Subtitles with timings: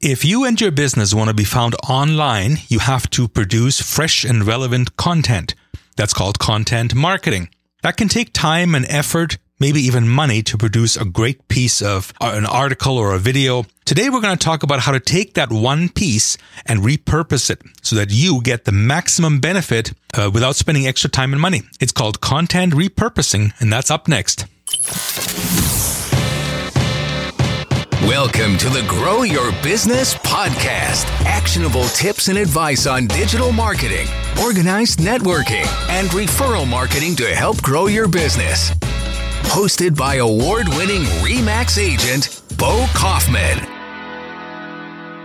[0.00, 4.22] If you and your business want to be found online, you have to produce fresh
[4.22, 5.56] and relevant content.
[5.96, 7.48] That's called content marketing.
[7.82, 12.12] That can take time and effort, maybe even money to produce a great piece of
[12.20, 13.64] uh, an article or a video.
[13.84, 17.60] Today, we're going to talk about how to take that one piece and repurpose it
[17.82, 21.62] so that you get the maximum benefit uh, without spending extra time and money.
[21.80, 24.46] It's called content repurposing, and that's up next.
[28.08, 31.04] Welcome to the Grow Your Business podcast.
[31.26, 34.06] Actionable tips and advice on digital marketing,
[34.42, 38.70] organized networking, and referral marketing to help grow your business.
[39.50, 43.58] Hosted by award winning REMAX agent, Bo Kaufman.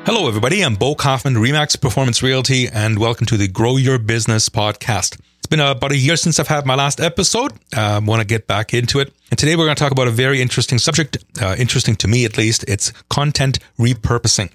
[0.05, 0.59] Hello, everybody.
[0.61, 5.17] I'm Bo Kaufman, REMAX Performance Realty, and welcome to the Grow Your Business podcast.
[5.43, 7.51] It's been about a year since I've had my last episode.
[7.75, 9.13] I uh, want to get back into it.
[9.29, 12.23] And today we're going to talk about a very interesting subject, uh, interesting to me
[12.23, 12.63] at least.
[12.65, 14.51] It's content repurposing.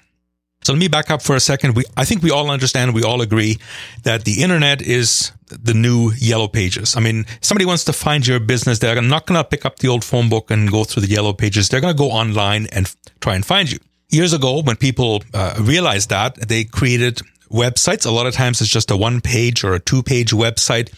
[0.62, 1.76] So let me back up for a second.
[1.76, 3.58] We, I think we all understand, we all agree
[4.04, 6.96] that the internet is the new yellow pages.
[6.96, 8.78] I mean, somebody wants to find your business.
[8.78, 11.34] They're not going to pick up the old phone book and go through the yellow
[11.34, 11.68] pages.
[11.68, 13.78] They're going to go online and try and find you.
[14.08, 17.20] Years ago, when people uh, realized that, they created
[17.50, 18.06] websites.
[18.06, 20.92] A lot of times it's just a one page or a two page website.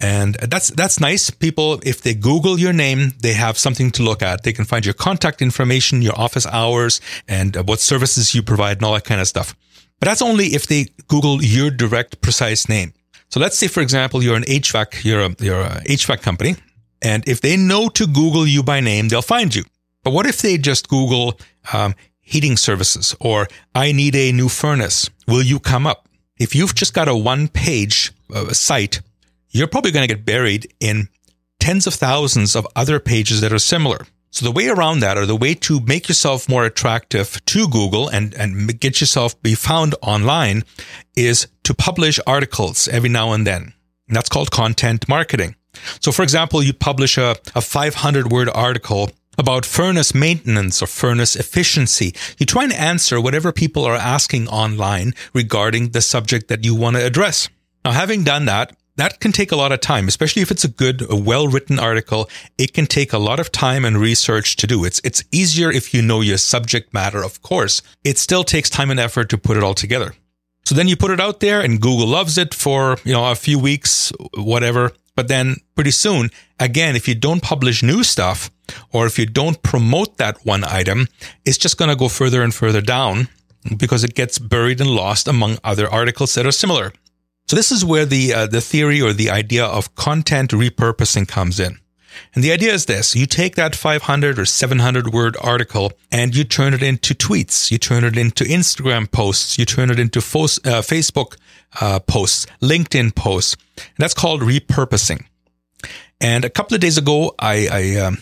[0.00, 1.30] And that's, that's nice.
[1.30, 4.42] People, if they Google your name, they have something to look at.
[4.42, 8.84] They can find your contact information, your office hours, and what services you provide and
[8.84, 9.54] all that kind of stuff.
[10.00, 12.92] But that's only if they Google your direct, precise name.
[13.30, 16.56] So let's say, for example, you're an HVAC, you're a, you're a HVAC company.
[17.00, 19.64] And if they know to Google you by name, they'll find you.
[20.02, 21.38] But what if they just Google
[21.72, 25.08] um, heating services or I need a new furnace.
[25.28, 26.08] Will you come up?
[26.38, 29.00] If you've just got a one page uh, site,
[29.50, 31.08] you're probably going to get buried in
[31.60, 34.06] tens of thousands of other pages that are similar.
[34.30, 38.08] So the way around that or the way to make yourself more attractive to Google
[38.08, 40.64] and, and get yourself be found online
[41.14, 43.74] is to publish articles every now and then.
[44.08, 45.54] And that's called content marketing.
[46.00, 51.36] So for example, you publish a, a 500 word article about furnace maintenance or furnace
[51.36, 52.14] efficiency.
[52.38, 56.96] You try and answer whatever people are asking online regarding the subject that you want
[56.96, 57.48] to address.
[57.84, 60.68] Now, having done that, that can take a lot of time, especially if it's a
[60.68, 62.30] good, a well-written article.
[62.58, 64.84] It can take a lot of time and research to do.
[64.84, 67.82] It's, it's easier if you know your subject matter, of course.
[68.04, 70.14] It still takes time and effort to put it all together.
[70.64, 73.34] So then you put it out there and Google loves it for, you know, a
[73.34, 74.92] few weeks, whatever.
[75.16, 78.50] But then pretty soon, again, if you don't publish new stuff
[78.92, 81.08] or if you don't promote that one item,
[81.44, 83.28] it's just going to go further and further down
[83.76, 86.92] because it gets buried and lost among other articles that are similar.
[87.46, 91.60] So this is where the uh, the theory or the idea of content repurposing comes
[91.60, 91.78] in.
[92.34, 93.14] And the idea is this.
[93.14, 97.70] You take that 500 or 700 word article and you turn it into tweets.
[97.70, 99.58] You turn it into Instagram posts.
[99.58, 101.36] You turn it into fo- uh, Facebook
[101.80, 103.56] uh, posts, LinkedIn posts.
[103.76, 105.26] And that's called repurposing.
[106.20, 108.18] And a couple of days ago, I, I um,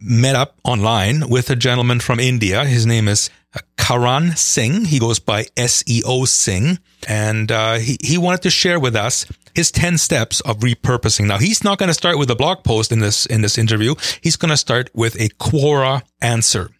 [0.00, 2.64] met up online with a gentleman from India.
[2.64, 3.30] His name is
[3.76, 4.86] Karan Singh.
[4.86, 6.78] He goes by SEO Singh.
[7.08, 11.26] And uh, he, he wanted to share with us his 10 steps of repurposing.
[11.26, 13.94] Now, he's not going to start with a blog post in this, in this interview.
[14.20, 16.70] He's going to start with a Quora answer.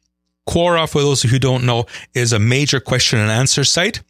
[0.48, 4.02] Quora, for those who don't know, is a major question and answer site.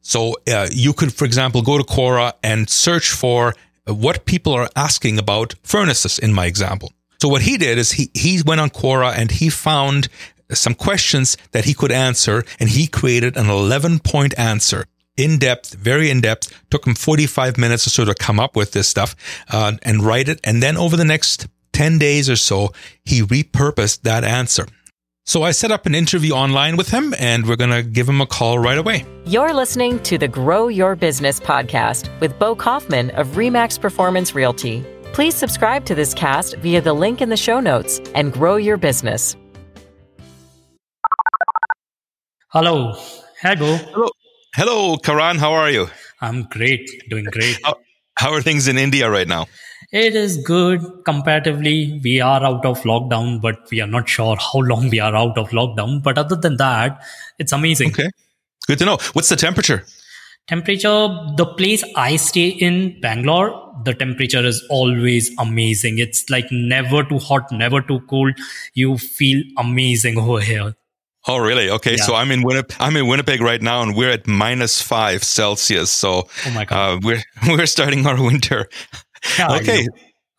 [0.00, 3.54] So uh, you could, for example, go to Quora and search for
[3.86, 6.92] what people are asking about furnaces in my example.
[7.20, 10.08] So what he did is he, he went on Quora and he found
[10.52, 15.74] some questions that he could answer and he created an 11 point answer in depth,
[15.74, 16.52] very in depth.
[16.70, 19.16] Took him 45 minutes or so to come up with this stuff
[19.50, 20.40] uh, and write it.
[20.44, 22.72] And then over the next 10 days or so,
[23.04, 24.66] he repurposed that answer.
[25.24, 28.20] So I set up an interview online with him and we're going to give him
[28.20, 29.04] a call right away.
[29.26, 34.86] You're listening to the Grow Your Business podcast with Bo Kaufman of Remax Performance Realty.
[35.16, 38.76] Please subscribe to this cast via the link in the show notes and grow your
[38.76, 39.34] business.
[42.48, 42.92] Hello.
[43.40, 44.10] Hi, Hello.
[44.54, 45.38] Hello, Karan.
[45.38, 45.88] How are you?
[46.20, 46.86] I'm great.
[47.08, 47.58] Doing great.
[47.64, 47.76] How,
[48.18, 49.46] how are things in India right now?
[49.90, 51.98] It is good comparatively.
[52.04, 55.38] We are out of lockdown, but we are not sure how long we are out
[55.38, 56.02] of lockdown.
[56.02, 57.02] But other than that,
[57.38, 57.92] it's amazing.
[57.92, 58.10] Okay.
[58.66, 58.98] Good to know.
[59.14, 59.86] What's the temperature?
[60.48, 65.98] Temperature, the place I stay in, Bangalore, the temperature is always amazing.
[65.98, 68.34] It's like never too hot, never too cold.
[68.74, 70.74] You feel amazing over here.
[71.26, 71.68] Oh, really?
[71.70, 71.96] Okay.
[71.96, 72.04] Yeah.
[72.04, 72.76] So I'm in Winnipeg.
[72.78, 75.90] I'm in Winnipeg right now, and we're at minus five Celsius.
[75.90, 78.68] So, oh my god, uh, we're we're starting our winter.
[79.38, 79.86] Yeah, okay.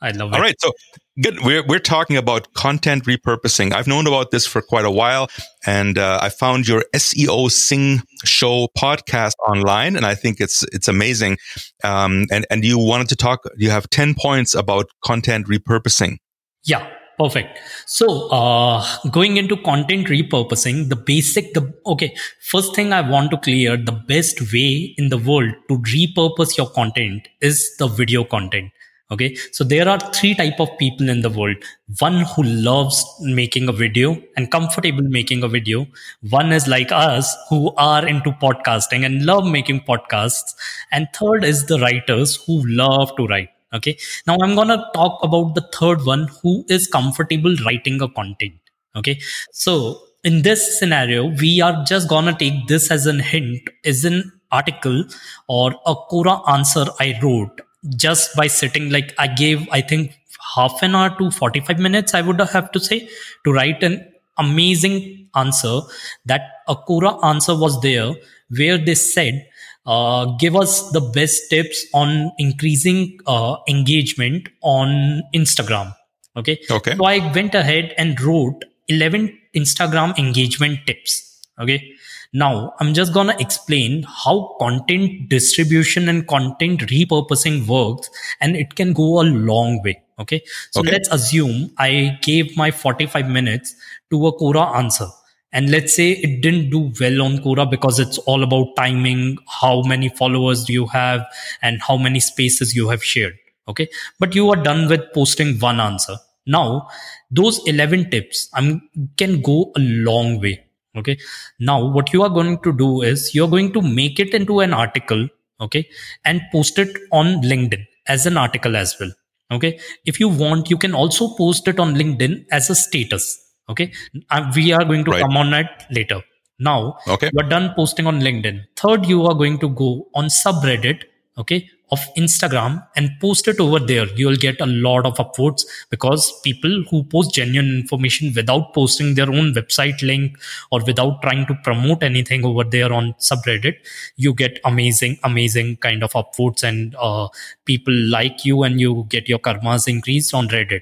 [0.02, 0.36] I love, it.
[0.36, 0.56] All right.
[0.60, 0.72] So
[1.20, 1.44] Good.
[1.44, 3.74] We're, we're talking about content repurposing.
[3.74, 5.30] I've known about this for quite a while
[5.66, 10.88] and uh, I found your SEO Singh Show podcast online and I think it's, it's
[10.88, 11.40] amazing.
[11.84, 16.18] Um, and, and you wanted to talk, you have 10 points about content repurposing.
[16.64, 16.88] Yeah.
[17.18, 17.58] Perfect.
[17.88, 23.38] So, uh, going into content repurposing, the basic, the, okay, first thing I want to
[23.38, 28.70] clear, the best way in the world to repurpose your content is the video content.
[29.09, 29.36] Okay.
[29.54, 31.56] So there are three type of people in the world.
[32.00, 35.88] One who loves making a video and comfortable making a video.
[36.30, 40.56] One is like us who are into podcasting and love making podcasts.
[40.92, 43.50] And third is the writers who love to write.
[43.74, 43.98] Okay.
[44.25, 48.60] Now I'm going to talk about the third one who is comfortable writing a content.
[48.95, 49.21] Okay.
[49.53, 54.03] So in this scenario, we are just going to take this as an hint, as
[54.03, 55.06] an article
[55.48, 57.62] or a Quora answer I wrote
[57.95, 60.19] just by sitting like I gave, I think
[60.56, 63.10] half an hour to 45 minutes, I would have to say
[63.45, 64.06] to write an
[64.38, 65.81] amazing answer
[66.25, 68.13] that a Quora answer was there
[68.50, 69.48] where they said,
[69.86, 75.95] uh, give us the best tips on increasing uh, engagement on Instagram.
[76.36, 76.60] Okay.
[76.69, 76.95] Okay.
[76.95, 81.42] So I went ahead and wrote 11 Instagram engagement tips.
[81.60, 81.95] Okay.
[82.33, 88.09] Now I'm just going to explain how content distribution and content repurposing works
[88.41, 90.01] and it can go a long way.
[90.19, 90.41] Okay.
[90.71, 90.91] So Okay.
[90.91, 93.75] let's assume I gave my 45 minutes
[94.12, 95.07] to a Quora answer
[95.53, 99.81] and let's say it didn't do well on Quora because it's all about timing, how
[99.83, 101.25] many followers do you have,
[101.62, 103.38] and how many spaces you have shared.
[103.68, 103.88] Okay.
[104.19, 106.18] But you are done with posting one answer.
[106.45, 106.89] Now,
[107.31, 110.65] those 11 tips um, can go a long way.
[110.98, 111.18] Okay.
[111.60, 114.74] Now, what you are going to do is you're going to make it into an
[114.74, 115.28] article.
[115.62, 115.88] Okay.
[116.26, 119.12] And post it on LinkedIn as an article as well.
[119.52, 119.80] Okay.
[120.06, 123.26] If you want, you can also post it on LinkedIn as a status.
[123.70, 123.92] Okay.
[124.30, 125.22] Uh, we are going to Right.
[125.22, 126.22] come on that later.
[126.60, 127.30] Now, Okay.
[127.34, 128.62] you're done posting on LinkedIn.
[128.76, 131.04] Third, you are going to go on subreddit,
[131.38, 134.06] okay, of Instagram and post it over there.
[134.16, 139.30] You'll get a lot of upvotes because people who post genuine information without posting their
[139.30, 140.38] own website link
[140.72, 143.75] or without trying to promote anything over there on subreddit,
[144.18, 147.28] you get amazing, amazing kind of upvotes and uh,
[147.66, 150.81] people like you and you get your karmas increased on Reddit.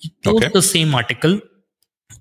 [0.00, 0.52] You post Okay.
[0.52, 1.40] the same article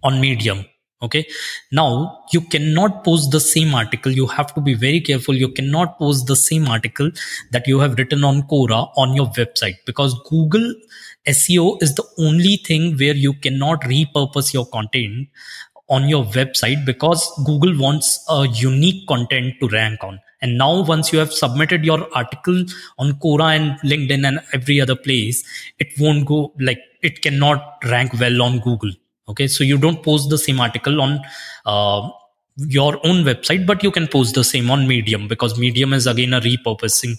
[0.04, 0.66] on medium
[1.02, 1.26] okay?
[1.72, 4.12] Now you cannot post the same article.
[4.12, 5.36] You have to be very careful.
[5.36, 7.12] You cannot post the same article
[7.52, 10.74] that you have written on quora on your website because google
[11.28, 15.28] seo is the only thing where you cannot repurpose your content
[15.90, 20.20] on your website because google wants a unique content to rank on.
[20.42, 22.64] And now once you have submitted your article
[23.00, 25.44] on quora and linkedin and every other place
[25.80, 28.92] it won't go like it cannot rank well on google
[29.28, 31.20] okay so you don't post the same article on
[31.66, 32.10] uh,
[32.58, 36.34] your own website but you can post the same on medium because medium is again
[36.34, 37.16] a repurposing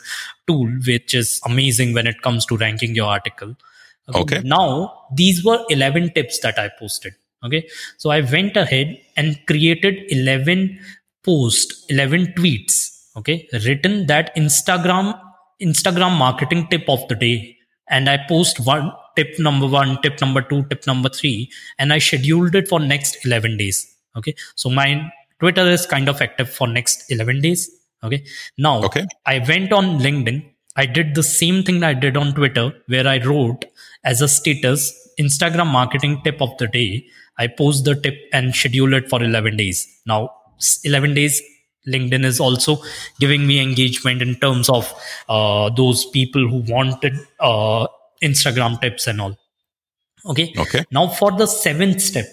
[0.47, 3.55] tool which is amazing when it comes to ranking your article.
[4.15, 4.41] Okay.
[4.43, 7.15] now these were 11 tips that i posted.
[7.45, 7.69] Okay
[7.99, 10.79] so i went ahead and created 11
[11.23, 15.21] posts 11 tweets okay written that instagram
[15.61, 17.57] instagram marketing tip of the day.
[17.91, 21.37] And i post one tip number one tip number two tip number three
[21.79, 23.79] and i scheduled it for next 11 days.
[24.19, 24.35] Okay?
[24.63, 24.89] So my
[25.41, 27.63] twitter is kind of active for next 11 days.
[28.05, 28.21] Okay?
[28.67, 29.05] Now Okay.
[29.27, 30.39] i went on linkedin.
[30.77, 33.65] I did the same thing that i did on twitter where i wrote
[34.13, 34.83] as a status
[35.25, 36.91] instagram marketing tip of the day.
[37.43, 39.79] I post the tip and schedule it for 11 days.
[40.07, 40.21] Now
[40.85, 41.41] 11 days
[41.93, 42.73] linkedin is also
[43.21, 44.93] giving me engagement in terms of
[45.29, 47.87] uh, those people who wanted uh,
[48.23, 49.39] instagram tips and all.
[50.27, 50.53] Okay?
[50.59, 50.85] Okay.
[50.91, 52.27] now for the seventh step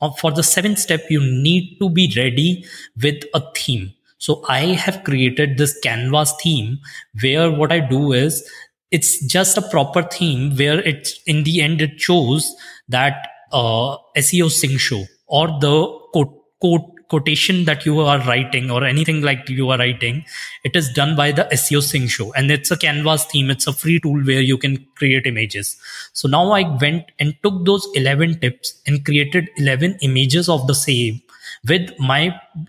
[0.00, 2.64] uh, for the seventh step you need to be ready
[3.02, 3.92] with a theme.
[4.18, 6.78] So i have created this canvas theme
[7.22, 8.48] where what i do is
[8.92, 12.54] it's just a proper theme where it's in the end it shows
[12.88, 15.74] that uh, seo Singh show or the
[16.12, 20.24] quote, quote quotation that you are writing or anything like you are writing
[20.68, 22.32] it is done by the seo Singh show.
[22.34, 23.50] And it's a canvas theme.
[23.50, 25.76] It's a free tool where you can create images.
[26.12, 30.74] So now i went and took those 11 tips and created 11 images of the
[30.74, 31.20] same
[31.68, 32.22] with my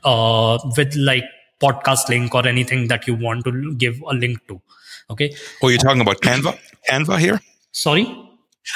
[0.03, 1.25] uh with like
[1.61, 4.61] podcast link or anything that you want to give a link to.
[5.09, 5.33] Okay.
[5.61, 6.57] Oh, you're talking about Canva?
[6.89, 7.41] Canva here?
[7.71, 8.05] sorry?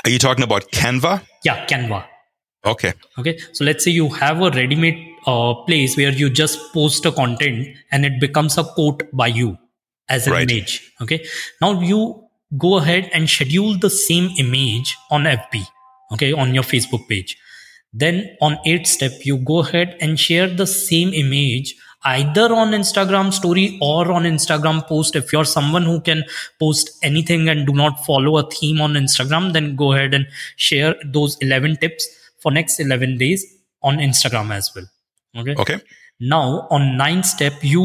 [0.04, 1.22] Are you talking about Canva?
[1.48, 2.00] yeah canva
[2.68, 2.94] Okay.
[3.18, 3.38] okay.
[3.54, 7.68] So let's say you have a ready-made uh, place where you just post a content
[7.92, 9.58] and it becomes a quote by you
[10.10, 10.50] as an Right.
[10.52, 10.92] image.
[11.02, 11.26] Okay.
[11.62, 12.24] Now you
[12.58, 15.66] go ahead and schedule the same image on fb
[16.14, 17.38] okay on your facebook page.
[17.94, 23.34] Then on eighth step you go ahead and share the same image either on instagram
[23.34, 25.18] story or on instagram post.
[25.18, 26.24] If you're someone who can
[26.60, 30.96] post anything and do not follow a theme on instagram then go ahead and share
[31.04, 32.08] those 11 tips
[32.40, 33.46] for next 11 days
[33.84, 34.86] on instagram as well.
[35.38, 35.56] Okay?
[35.58, 35.82] Okay.
[36.20, 37.84] now on ninth step you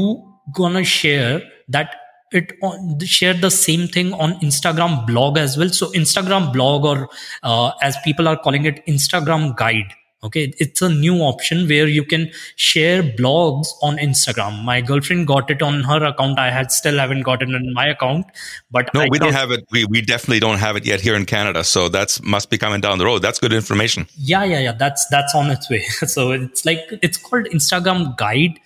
[0.55, 1.97] gonna share that
[2.33, 5.69] it on, share the same thing on instagram blog as well.
[5.69, 7.09] So instagram blog or
[7.43, 12.05] uh, as people are calling it instagram guide okay it's a new option where you
[12.05, 16.99] can share blogs on instagram my girlfriend got it on her account i had still
[16.99, 18.27] haven't gotten it on my account
[18.71, 19.67] but No, I we don't have it.
[19.71, 21.63] We, we definitely don't have it yet here in Canada.
[21.63, 23.21] So that's must be coming down the road.
[23.21, 24.07] That's good information.
[24.17, 25.83] yeah yeah yeah that's that's on its way
[26.15, 28.59] so it's like it's called instagram guide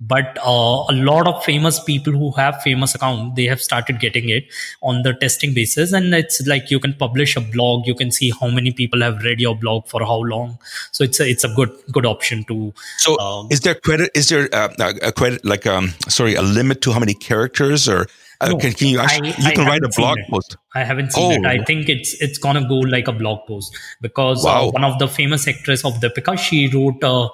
[0.00, 4.28] but uh, a lot of famous people who have famous account they have started getting
[4.28, 4.44] it
[4.82, 8.32] on the testing basis and it's like you can publish a blog you can see
[8.40, 10.58] how many people have read your blog for how long
[10.90, 14.10] so it's a it's a good good option to So Um, is there credit?
[14.14, 14.68] Is there uh,
[15.02, 18.06] a credit like um sorry a limit to how many characters or
[18.40, 20.56] uh, No, can, can you actually I- you I can write a blog post?
[20.74, 21.48] I haven't seen Oh.
[21.50, 21.60] it.
[21.60, 25.08] I think it's it's gonna go like a blog post because uh, one of the
[25.08, 27.28] famous actress of Deepika, she wrote uh,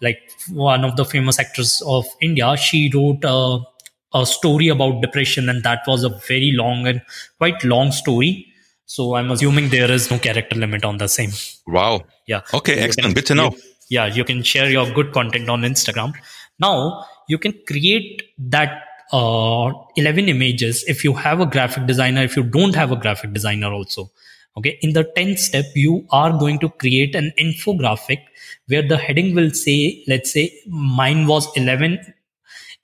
[0.00, 0.18] like
[0.52, 2.56] one of the famous actors of India.
[2.56, 3.58] She wrote uh,
[4.14, 7.02] a story about depression, and that was a very long and
[7.38, 8.46] quite long story.
[8.86, 11.30] So I'm assuming there is no character limit on the same.
[11.66, 12.04] Wow.
[12.26, 12.42] Yeah.
[12.54, 13.06] Okay, You excellent.
[13.08, 13.50] can- Good to know.
[13.50, 16.14] you- yeah, you can share your good content on Instagram.
[16.60, 18.82] Now you can create that
[19.12, 23.32] uh, 11 images if you have a graphic designer, if you don't have a graphic
[23.32, 24.10] designer also.
[24.56, 24.78] Okay.
[24.82, 28.18] In the 10th step, you are going to create an infographic
[28.68, 31.98] where the heading will say, let's say mine was 11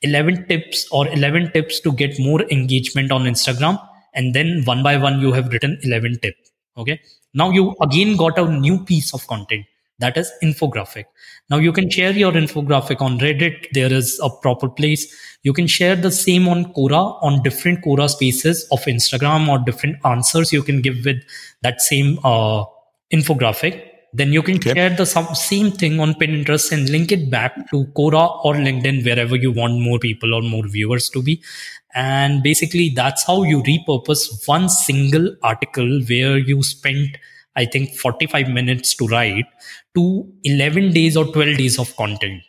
[0.02, 3.80] 11 tips or 11 tips to get more engagement on Instagram.
[4.14, 6.50] And then one by one, you have written 11 tips.
[6.76, 7.00] Okay.
[7.34, 9.64] Now you again got a new piece of content
[10.02, 11.04] that is infographic.
[11.50, 13.68] Now you can share your infographic on Reddit.
[13.78, 15.06] There is a proper place.
[15.42, 19.96] You can share the same on Quora on different Quora spaces of Instagram or different
[20.04, 21.22] answers you can give with
[21.62, 22.64] that same uh,
[23.12, 23.80] infographic.
[24.20, 24.74] Then you can Okay.
[24.74, 29.36] share the same thing on Pinterest and link it back to Quora or LinkedIn, wherever
[29.36, 31.40] you want more people or more viewers to be.
[31.94, 37.16] And basically, that's how you repurpose one single article where you spent,
[37.56, 39.46] I think, 45 minutes to write
[39.94, 42.42] to 11 days or 12 days of content.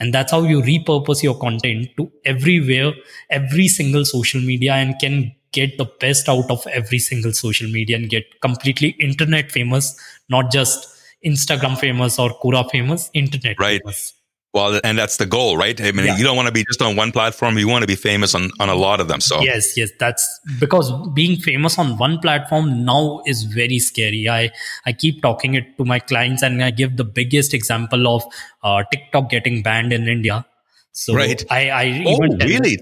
[0.00, 2.92] And that's how you repurpose your content to everywhere,
[3.30, 7.96] every single social media, and can get the best out of every single social media
[7.96, 10.88] and get completely internet famous, not just
[11.24, 13.80] Instagram famous or Quora famous, internet Right.
[13.82, 14.14] famous.
[14.54, 15.80] Well, and that's the goal, right?
[15.80, 16.16] I mean, Yeah.
[16.18, 17.56] you don't want to be just on one platform.
[17.56, 19.20] You want to be famous on, on a lot of them.
[19.22, 20.28] So Yes, yes, that's
[20.60, 24.28] because being famous on one platform now is very scary.
[24.28, 24.50] I
[24.84, 28.22] I keep talking it to my clients, and I give the biggest example of
[28.62, 30.44] uh, TikTok getting banned in India.
[30.92, 31.42] So Right.
[31.50, 32.76] I I Oh, really?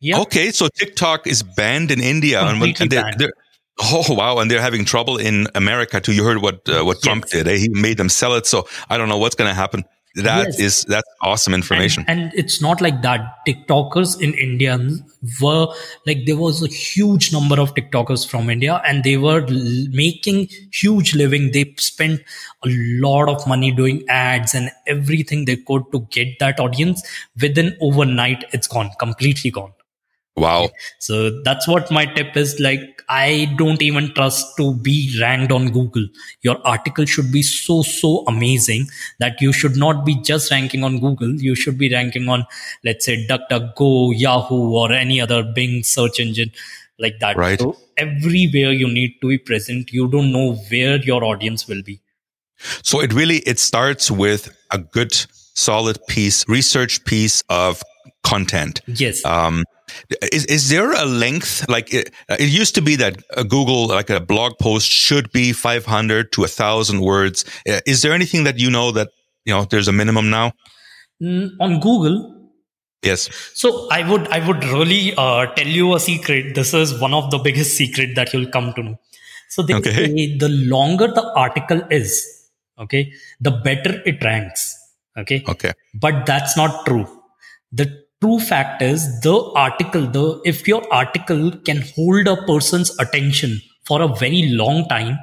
[0.00, 0.20] Yeah.
[0.20, 3.18] Okay, so TikTok is banned in India, Completely and they're, banned.
[3.20, 3.32] they're
[3.80, 6.12] oh wow, and they're having trouble in America too.
[6.12, 7.32] You heard what uh, what Trump Yes.
[7.44, 7.48] did?
[7.48, 7.56] eh?
[7.56, 8.44] He made them sell it.
[8.44, 9.84] So I don't know what's going to happen.
[10.14, 10.60] That Yes.
[10.60, 12.04] is that's awesome information.
[12.06, 13.38] And, and it's not like that.
[13.48, 14.78] TikTokers in India
[15.42, 15.66] were
[16.06, 20.48] like there was a huge number of TikTokers from India, and they were l- making
[20.72, 21.50] huge living.
[21.52, 22.20] They spent
[22.64, 22.68] a
[23.06, 27.02] lot of money doing ads and everything they could to get that audience.
[27.40, 29.72] Within overnight, it's gone completely gone.
[30.36, 30.70] Wow.
[30.98, 32.58] So that's what my tip is.
[32.60, 36.06] Like, I don't even trust to be ranked on Google.
[36.42, 38.86] Your article should be so, so amazing
[39.20, 41.34] that you should not be just ranking on Google.
[41.34, 42.46] You should be ranking on,
[42.84, 46.52] let's say, DuckDuckGo, Yahoo, or any other Bing search engine
[46.98, 47.36] like that.
[47.36, 47.60] Right.
[47.60, 52.00] So everywhere you need to be present, you don't know where your audience will be.
[52.82, 55.12] So it really it starts with a good
[55.54, 57.82] solid piece, research piece of
[58.22, 58.80] content.
[58.86, 59.24] Yes.
[59.24, 59.64] Um,
[60.32, 64.10] is is there a length like it, it used to be that a Google like
[64.10, 67.44] a blog post should be 500 to a thousand words?
[67.68, 69.08] Uh, Is there anything that you know that
[69.44, 70.52] you know there's a minimum now?
[71.22, 72.30] Mm, on Google,
[73.02, 73.28] Yes.
[73.54, 76.54] So I would I would really uh, tell you a secret.
[76.54, 79.00] This is one of the biggest secret that you'll come to know.
[79.50, 79.92] So they Okay.
[79.92, 82.24] say the longer the article is,
[82.78, 84.74] okay, the better it ranks.
[85.18, 85.44] Okay.
[85.46, 85.72] Okay.
[85.94, 87.06] But that's not true.
[87.72, 93.60] The true fact is the article, the if your article can hold a person's attention
[93.84, 95.18] for a very long time,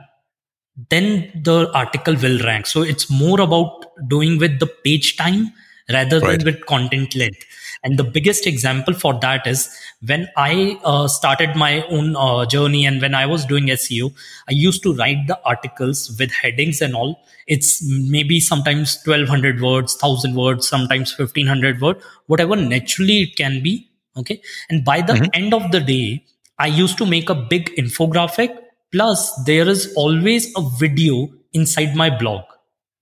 [0.90, 2.68] then the article will rank.
[2.68, 5.52] So it's more about doing with the page time
[5.92, 7.44] rather than with content length.
[7.84, 12.86] And the biggest example for that is when I uh, started my own uh, journey
[12.86, 14.14] and when I was doing SEO,
[14.48, 17.20] I used to write the articles with headings and all.
[17.48, 23.90] It's maybe sometimes 1200 words, 1000 words, sometimes 1500 words, whatever naturally it can be.
[24.16, 24.42] Okay.
[24.70, 25.30] And by the mm-hmm.
[25.34, 26.24] end of the day,
[26.60, 28.56] I used to make a big infographic.
[28.92, 32.44] Plus, there is always a video inside my blog.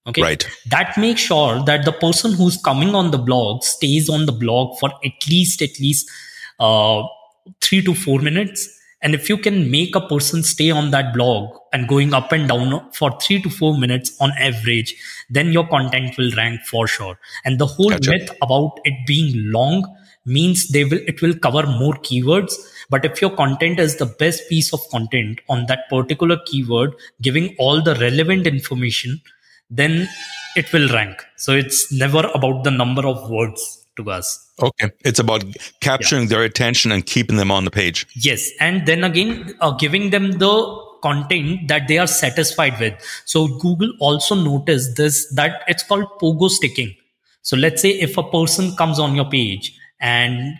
[0.09, 0.21] Okay.
[0.21, 0.47] Right.
[0.67, 4.79] That makes sure that the person who's coming on the blog stays on the blog
[4.79, 6.09] for at least, at least
[6.59, 7.03] uh,
[7.61, 8.67] three to four minutes.
[9.01, 12.49] And if you can make a person stay on that blog and going up and
[12.49, 14.93] down for three to four minutes on average,
[15.29, 17.17] then your content will rank for sure.
[17.45, 18.11] And the whole gotcha.
[18.11, 19.85] myth about it being long
[20.25, 22.55] means they will it will cover more keywords
[22.89, 27.55] but if your content is the best piece of content on that particular keyword giving
[27.57, 29.21] all the relevant information
[29.69, 30.07] then
[30.55, 31.25] it will rank.
[31.35, 34.49] So it's never about the number of words to us.
[34.61, 34.91] Okay.
[35.05, 35.43] It's about
[35.81, 36.29] capturing yeah.
[36.29, 38.07] their attention and keeping them on the page.
[38.15, 38.49] Yes.
[38.59, 42.93] And then again uh, giving them the content that they are satisfied with.
[43.25, 46.95] So google also noticed this that it's called pogo sticking.
[47.41, 50.57] So let's say if a person comes on your page and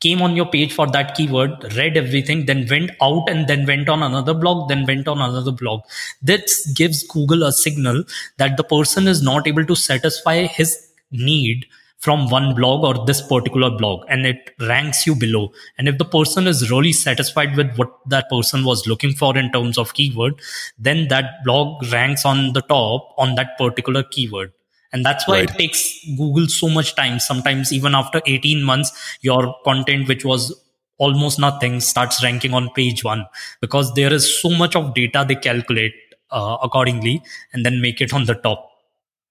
[0.00, 3.88] came on your page for that keyword, read everything, then went out and then went
[3.88, 5.82] on another blog, then went on another blog.
[6.22, 8.04] This gives Google a signal
[8.38, 11.66] that the person is not able to satisfy his need
[11.98, 16.04] from one blog or this particular blog and it ranks you below and if the
[16.04, 20.40] person is really satisfied with what that person was looking for in terms of keyword
[20.78, 24.52] then that blog ranks on the top on that particular keyword
[24.92, 25.50] and that's why right.
[25.50, 25.82] it takes
[26.16, 30.54] google so much time sometimes even after 18 months your content which was
[30.98, 33.24] almost nothing starts ranking on page one
[33.60, 35.94] because there is so much of data they calculate
[36.30, 38.64] uh, accordingly and then make it on the top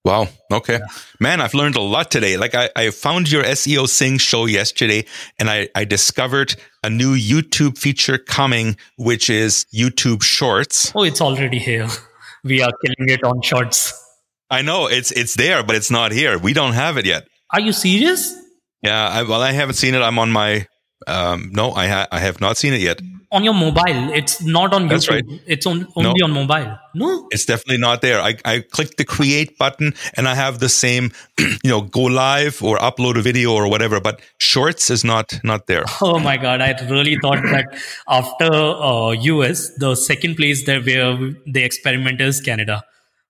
[0.05, 0.29] Wow.
[0.53, 0.75] Okay.
[0.79, 0.85] Yeah.
[1.19, 2.37] Man, I've learned a lot today.
[2.37, 5.03] Like I, I found your SEO Singh show yesterday
[5.37, 10.93] and I, I discovered a new YouTube feature coming, which is YouTube Shorts.
[10.95, 11.89] Oh, it's already here.
[12.43, 14.06] We are killing it on shorts.
[14.49, 16.37] I know it's it's there, but it's not here.
[16.37, 17.27] We don't have it yet.
[17.51, 18.35] Are you serious?
[18.81, 19.07] Yeah.
[19.07, 20.01] I, well, I haven't seen it.
[20.01, 20.67] I'm on my.
[21.05, 22.99] Um, no, I ha- I have not seen it yet.
[23.29, 25.29] On your mobile, it's not on That's YouTube.
[25.29, 25.41] Right.
[25.45, 26.27] It's on only no.
[26.27, 26.79] on mobile.
[26.95, 28.21] No, it's definitely not there.
[28.21, 32.63] I I clicked the create button and I have the same, you know, go live
[32.63, 33.99] or upload a video or whatever.
[33.99, 35.83] But Shorts is not not there.
[36.01, 36.61] Oh my god!
[36.61, 37.65] I really thought that
[38.07, 42.83] after uh, US, the second place there where they experiment is Canada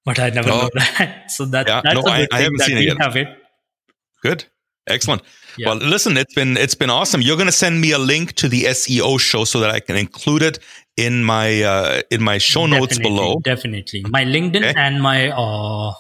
[0.08, 0.62] but I never oh.
[0.62, 1.26] know that.
[1.38, 3.02] So that, yeah, that's no, a good I, I haven't seen it yet.
[3.02, 3.28] have it.
[4.24, 4.46] Good.
[4.88, 5.22] Excellent.
[5.58, 5.68] Yeah.
[5.68, 7.22] Well, listen, it's been it's been awesome.
[7.22, 9.98] You're going to send me a link to the SEO show so that I can
[9.98, 10.60] include it
[10.96, 13.40] in my uh, in my show definitely, notes below.
[13.44, 14.74] Definitely, my LinkedIn okay.
[14.78, 15.94] and my uh,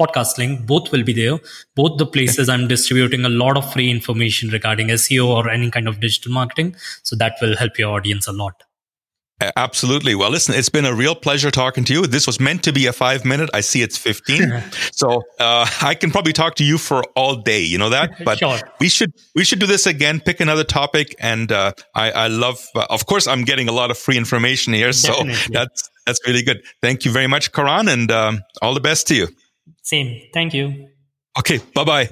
[0.00, 1.38] podcast link both will be there.
[1.74, 2.54] Both the places okay.
[2.54, 6.76] I'm distributing a lot of free information regarding SEO or any kind of digital marketing,
[7.02, 8.62] so that will help your audience a lot.
[9.56, 10.14] Absolutely.
[10.14, 12.06] Well, listen, it's been a real pleasure talking to you.
[12.06, 13.50] This was meant to be a five minute.
[13.52, 14.62] I see it's 15.
[14.92, 17.60] so, uh, I can probably talk to you for all day.
[17.60, 18.12] You know that?
[18.24, 18.58] But sure.
[18.80, 21.14] we should, we should do this again, pick another topic.
[21.18, 24.72] And, uh, I, I love, uh, of course, I'm getting a lot of free information
[24.72, 24.92] here.
[24.92, 25.12] So
[25.50, 26.62] that's, that's really good.
[26.80, 29.28] Thank you very much, Karan, and, um, all the best to you.
[29.82, 30.22] Same.
[30.32, 30.88] Thank you.
[31.38, 31.60] Okay.
[31.74, 32.08] Bye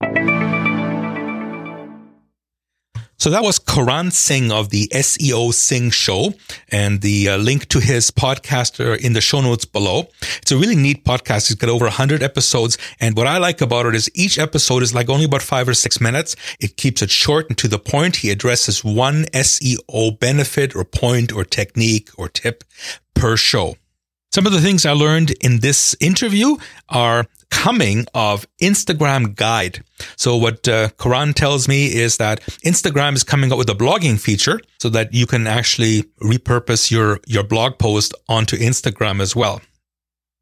[0.00, 0.37] bye.
[3.18, 6.34] So that was Karan Singh of the SEO Singh Show,
[6.70, 10.06] and the uh, link to his podcast are in the show notes below.
[10.40, 11.50] It's a really neat podcast.
[11.50, 14.94] It's got over 100 episodes, and what I like about it is each episode is
[14.94, 16.36] like only about five or six minutes.
[16.60, 18.16] It keeps it short and to the point.
[18.16, 22.62] He addresses one SEO benefit or point or technique or tip
[23.14, 23.74] per show.
[24.38, 29.82] Some of the things I learned in this interview are coming of Instagram Guide.
[30.14, 30.90] So what uh,
[31.32, 35.26] tells me is that Instagram is coming up with a blogging feature so that you
[35.26, 39.60] can actually repurpose your, your blog post onto Instagram as well.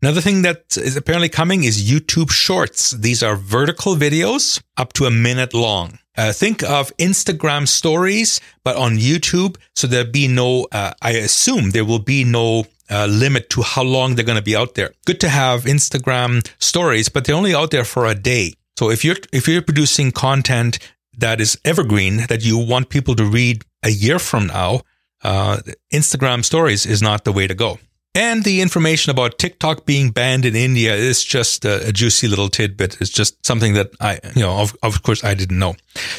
[0.03, 2.91] Another thing that is apparently coming is YouTube Shorts.
[2.91, 5.99] These are vertical videos up to a minute long.
[6.19, 9.57] Uh, think of Instagram stories, but on YouTube.
[9.75, 13.83] So there'll be no, uh, I assume there will be no uh, limit to how
[13.83, 14.93] long they're going to be out there.
[15.05, 18.55] Good to have Instagram stories, but they're only out there for a day.
[18.79, 20.79] So if you're if you're producing content
[21.19, 24.83] that is evergreen that you want people to read a year from now,
[25.23, 25.59] uh,
[25.93, 27.79] Instagram stories is not the way to go.
[28.15, 32.49] And the information about TikTok being banned in India is just a, a juicy little
[32.49, 32.99] tidbit.
[32.99, 35.75] It's just something that I, you know, of, of course I didn't know.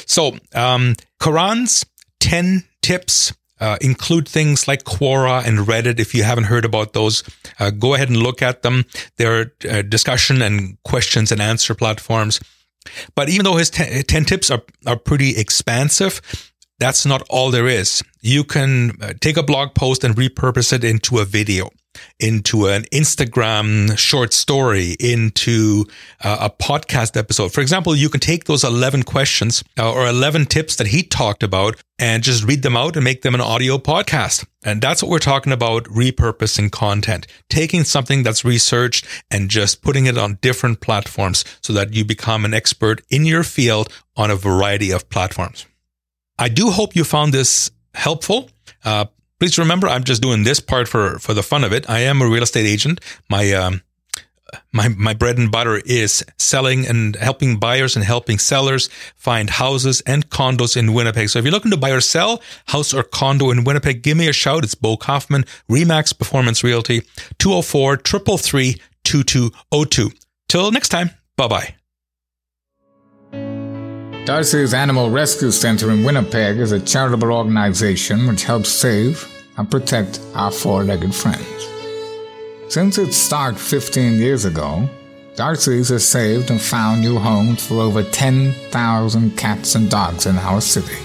[0.06, 1.86] So, um, Karan's
[2.20, 6.00] 10 tips uh, include things like Quora and Reddit.
[6.00, 7.24] If you haven't heard about those,
[7.60, 8.86] uh, go ahead and look at them.
[9.18, 12.40] They're uh, discussion and questions and answer platforms.
[13.16, 16.22] But even though his 10, 10 tips are, are pretty expansive,
[16.80, 18.04] that's not all there is.
[18.22, 21.70] You can uh, take a blog post and repurpose it into a video,
[22.20, 25.86] into an Instagram short story, into
[26.24, 27.54] uh, a podcast episode.
[27.54, 31.44] For example, you can take those 11 questions uh, or 11 tips that he talked
[31.44, 34.46] about and just read them out and make them an audio podcast.
[34.64, 40.06] And that's what we're talking about repurposing content, taking something that's researched and just putting
[40.06, 44.36] it on different platforms so that you become an expert in your field on a
[44.36, 45.66] variety of platforms.
[46.38, 48.50] I do hope you found this helpful.
[48.86, 49.06] Uh,
[49.40, 51.90] please remember, I'm just doing this part for, for the fun of it.
[51.90, 53.02] I am a real estate agent.
[53.30, 53.82] My, um,
[54.72, 60.02] my, my bread and butter is selling and helping buyers and helping sellers find houses
[60.02, 61.30] and condos in Winnipeg.
[61.30, 64.28] So if you're looking to buy or sell house or condo in Winnipeg, give me
[64.28, 64.64] a shout.
[64.64, 67.02] It's Bo Kaufman, Remax Performance Realty,
[67.40, 70.12] 204 333 2202.
[70.48, 71.76] Till next time, bye bye.
[74.28, 80.20] Darcy's Animal Rescue Center in Winnipeg is a charitable organization which helps save and protect
[80.36, 81.48] our four legged friends.
[82.68, 84.90] Since its start 15 years ago,
[85.38, 90.60] Darcy's has saved and found new homes for over 10,000 cats and dogs in our
[90.60, 90.98] city.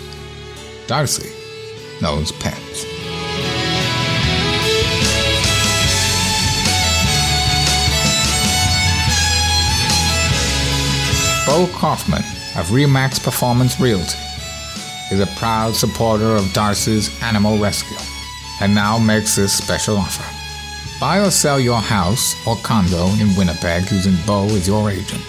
[0.89, 1.31] Darcy
[2.01, 2.85] knows pets.
[11.47, 14.19] Bo Kaufman of Remax Performance Realty
[15.11, 17.97] is a proud supporter of Darcy's Animal Rescue
[18.61, 20.25] and now makes this special offer.
[21.01, 25.23] Buy or sell your house or condo in Winnipeg using Bo as your agent,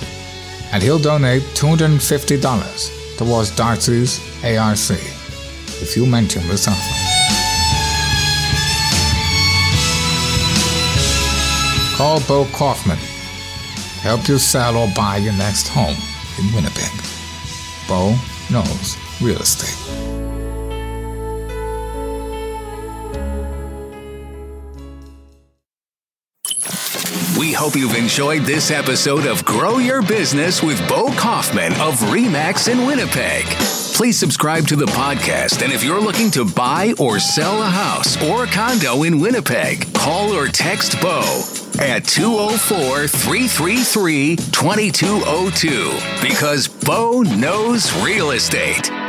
[0.72, 5.00] and he'll donate $250 towards Darcy's ARC
[5.82, 7.14] if you mention this offer.
[11.98, 15.96] Call Bo Kaufman to help you sell or buy your next home
[16.40, 17.13] in Winnipeg.
[18.52, 19.70] Knows real estate.
[27.38, 32.68] We hope you've enjoyed this episode of Grow Your Business with Bo Kaufman of REMAX
[32.72, 33.46] in Winnipeg.
[33.96, 38.22] Please subscribe to the podcast, and if you're looking to buy or sell a house
[38.24, 41.22] or a condo in Winnipeg, call or text Bo
[41.90, 49.03] at 204 333 2202 because Bo knows real estate.